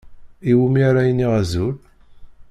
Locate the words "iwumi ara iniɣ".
0.49-1.31